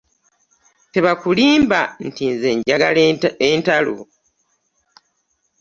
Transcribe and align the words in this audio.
Teba 0.91 1.09
akulimba 1.15 1.79
nti 2.07 2.23
nze 2.33 2.49
njagala 2.57 3.01
entalo. 3.51 3.95